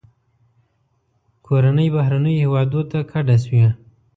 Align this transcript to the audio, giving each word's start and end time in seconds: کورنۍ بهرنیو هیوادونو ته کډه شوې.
کورنۍ 1.45 1.87
بهرنیو 1.95 2.39
هیوادونو 2.43 2.89
ته 2.91 2.99
کډه 3.11 3.35
شوې. 3.45 3.67